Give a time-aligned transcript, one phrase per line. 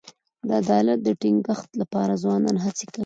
[0.47, 2.99] د عدالت د ټینګښت لپاره ځوانان هڅي کوي.